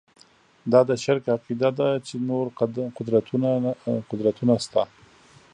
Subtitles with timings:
[0.71, 2.45] دا د شرک عقیده ده چې نور
[4.09, 4.81] قدرتونه شته.